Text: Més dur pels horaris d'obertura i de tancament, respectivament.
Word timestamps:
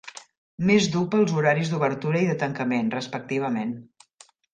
Més 0.69 0.85
dur 0.93 1.01
pels 1.15 1.33
horaris 1.41 1.69
d'obertura 1.73 2.23
i 2.25 2.29
de 2.29 2.37
tancament, 2.45 2.89
respectivament. 2.95 3.75